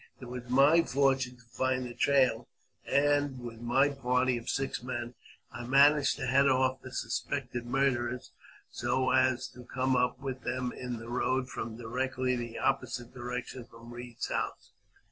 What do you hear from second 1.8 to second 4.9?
the trail, and with my party of six